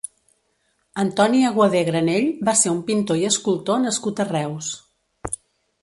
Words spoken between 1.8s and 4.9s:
Granell va ser un pintor i escultor nascut a Reus.